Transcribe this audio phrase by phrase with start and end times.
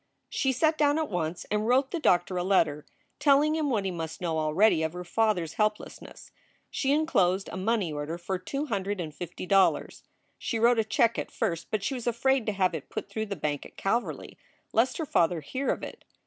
[0.29, 2.87] She sat down at once and wrote the doctor a letter,
[3.19, 6.31] telling him what he must know already of her father s helplessness.
[6.71, 10.01] She inclosed a money order for two hundred and fifty dollars.
[10.39, 13.27] She wrote a check at first, but she was afraid to have it put through
[13.27, 14.39] the bank at Calverly
[14.73, 16.03] lest her father hear of it.